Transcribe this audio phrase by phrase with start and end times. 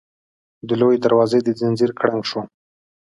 [0.67, 2.41] د لويي دروازې د ځنځير کړنګ شو.